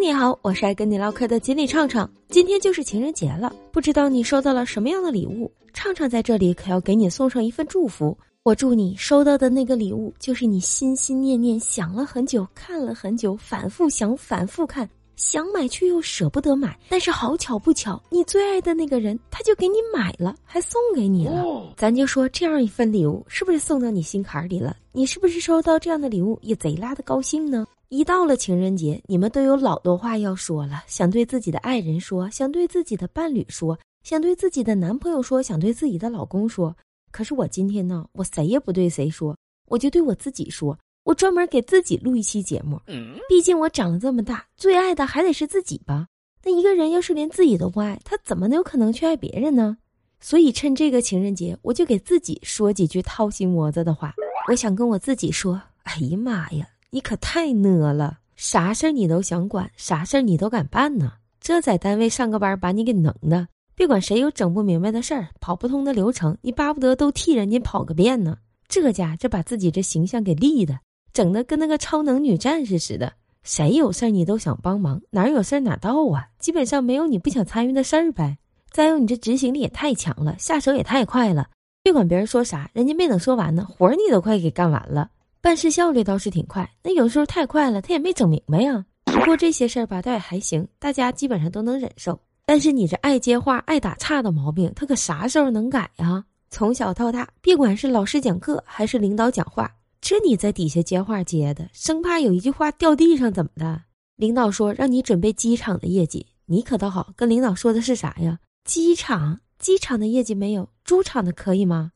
[0.00, 2.10] 你好，我是爱跟你唠嗑的锦鲤畅畅。
[2.30, 5.52] 今天就是情人节了，不知道你收到了什么样的礼物？
[5.74, 8.16] 畅畅在这里可要给你送上一份祝福。
[8.42, 14.88] 我祝你收到的那个礼物，就是你心心念念想了很久、看了很久、反复想、反复看。
[15.20, 21.74] 想买却又舍不得买，但是好巧不巧，你最爱的那个人他就给你买了，还送给你了。
[21.76, 24.74] 咱就说这样一份礼物是不是送到你心坎里了？
[24.92, 27.66] 你是不是收到这样的礼物也贼拉的高兴呢？
[27.90, 36.74] 一到了情人节，你们都有老多话要说了，想对自己的爱人说，想对自己的伴侣说，想对自己的男朋友说，想对自己的老公说。
[37.12, 39.36] 可是我今天呢，我谁也不对谁说，
[39.68, 40.78] 我就对我自己说。
[41.04, 42.80] 我专门给自己录一期节目，
[43.28, 46.06] 毕竟我长了这么大，最爱的还得是自己吧。
[46.44, 49.76] 那一个人要是连自己都不爱，他怎么能有可能去爱别人呢？
[50.20, 54.14] 所以趁这个情人节，我就给自己说几句掏心窝子的话。
[54.48, 61.14] 我想跟我自己说：哎呀妈呀，你可太讷了，啥事儿你都想管，啥事儿你都敢办呢？
[61.40, 68.36] 这在单位上个班把你给能的，别管谁有整不明白的事儿、跑不通的流程，你巴不得都替人家跑个遍呢。
[68.68, 70.78] 这家这把自己这形象给立的。
[71.12, 76.28] 整的跟那个超能女战士似的，谁有事儿你都想帮忙，哪有事儿哪到啊？
[76.38, 78.38] 基本上没有你不想参与的事儿呗。
[78.70, 81.48] 再有你这执行力也太强了，下手也太快了，
[81.82, 85.10] 别管别人说啥，人家没等说完呢，活儿你都快给干完了。
[85.40, 88.84] 办事效率倒是挺快，那有时候太快了，他也没整明白呀。
[89.06, 92.18] 不过这些事儿吧，倒也还行，大家基本上都能忍受。
[92.46, 96.24] 但是你这爱接话、爱打岔的毛病，他可啥时候能改呀？
[96.50, 99.72] 从小到大，别管是老师讲课还是领导讲话。
[100.10, 103.82] 这你在底下接话接的，生怕有一句话掉地上，怎么的？
[104.16, 108.40] 领导说让你准备机场的业绩，你可倒好，跟领导说的是啥呀？
[108.64, 111.92] 机场，机场的业绩没有，猪场的可以吗？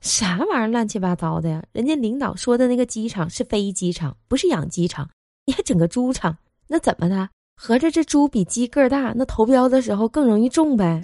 [0.00, 1.60] 啥玩意儿乱七八糟的呀？
[1.72, 5.10] 人家领导说的那个机场是飞机场，不是养鸡场，
[5.44, 7.28] 你还整个猪场，那怎么的？
[7.56, 11.02] 合着这猪比鸡个儿大，那投标的时候更容易中呗？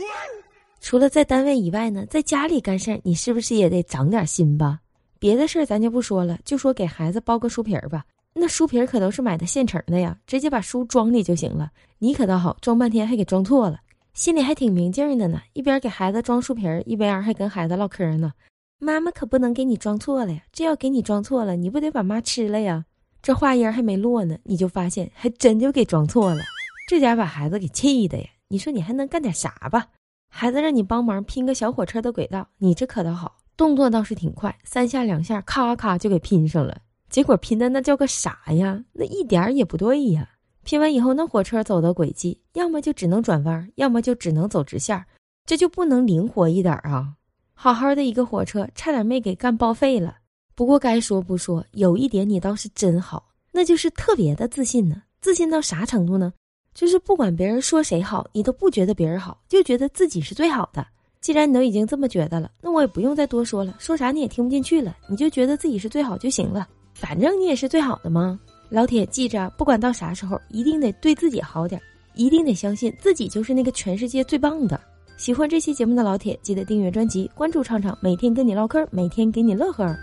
[0.80, 4.78] 除了在单位以外呢，在家里干事儿，你是不是也得长点心吧？
[5.20, 8.06] 别的事儿咱就不说了，就说给孩子包个书皮儿吧。
[8.32, 11.70] 那书皮儿可都是买的现成的呀，直接把书装里就行了。
[11.98, 13.80] 你可倒好，装半天还给装错了，
[14.14, 15.42] 心里还挺明镜的呢。
[15.52, 18.32] 一边给孩子装书皮儿，一边还跟孩子唠嗑呢。
[18.78, 22.86] 妈妈可不能给你装错了呀，这要给你装错了，你不得把妈吃了呀？
[23.20, 26.42] 这话音还没落呢，你就发现还真就给装错了。
[26.88, 28.24] 这家把孩子给气的呀！
[28.48, 29.88] 你说你还能干点啥吧？
[30.30, 33.36] 孩子让你帮忙拼个小火车的轨道，你这可倒好。
[33.60, 36.80] 动作倒是挺快，三下两下，咔咔就给拼上了。
[37.10, 38.82] 结果拼的那叫个啥呀？
[38.90, 40.26] 那一点儿也不对呀！
[40.62, 45.04] 拼完以后，那火车走的轨迹，要么就只能转弯，要么就只能走直线，
[45.44, 47.12] 这就不能灵活一点啊！
[47.52, 50.16] 好好的一个火车，差点没给干报废了。
[50.54, 55.02] 不过该说不说，有一点你倒是真好，那就是特别的自信呢。
[55.20, 56.32] 自信到啥程度呢？
[56.72, 60.86] 就是不管别人说谁好，你都不觉得别人好，就觉得自己是最好的。
[61.20, 63.74] 既然你都已经这么觉得了，那我也不用再多说了。
[63.78, 66.66] 说啥你也听不进去了，你就觉得自己是最好就行了。
[66.94, 68.40] 反正你也是最好的嘛。
[68.70, 71.80] 老铁，记着，不管到啥时候，一定得对自己好点，
[72.14, 74.80] 一定得相信自己就是那个全世界最棒的。
[75.18, 79.94] 喜欢这期节目的老铁，记得订阅专辑，关注畅畅，每天跟你唠嗑，每天给你乐呵。